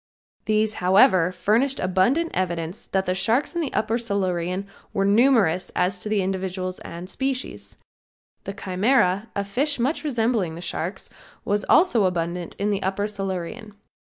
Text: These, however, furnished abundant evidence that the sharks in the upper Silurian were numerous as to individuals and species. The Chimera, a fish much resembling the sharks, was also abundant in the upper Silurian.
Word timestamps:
These, 0.45 0.73
however, 0.81 1.31
furnished 1.31 1.79
abundant 1.79 2.31
evidence 2.33 2.87
that 2.87 3.05
the 3.05 3.13
sharks 3.13 3.53
in 3.53 3.61
the 3.61 3.71
upper 3.71 3.99
Silurian 3.99 4.65
were 4.93 5.05
numerous 5.05 5.71
as 5.75 5.99
to 5.99 6.09
individuals 6.17 6.79
and 6.79 7.07
species. 7.07 7.77
The 8.45 8.53
Chimera, 8.53 9.29
a 9.35 9.43
fish 9.43 9.77
much 9.77 10.03
resembling 10.03 10.55
the 10.55 10.59
sharks, 10.59 11.11
was 11.45 11.65
also 11.65 12.05
abundant 12.05 12.55
in 12.55 12.71
the 12.71 12.81
upper 12.81 13.05
Silurian. 13.05 13.75